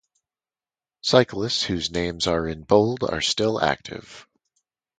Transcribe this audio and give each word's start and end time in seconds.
Cyclists 1.03 1.61
whose 1.61 1.91
names 1.91 2.25
are 2.25 2.47
in 2.47 2.63
bold 2.63 3.03
are 3.03 3.21
still 3.21 3.61
active. 3.61 4.27